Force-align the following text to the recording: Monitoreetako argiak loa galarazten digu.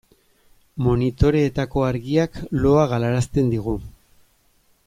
Monitoreetako 0.85 1.85
argiak 1.89 2.41
loa 2.65 2.89
galarazten 2.95 3.55
digu. 3.57 3.81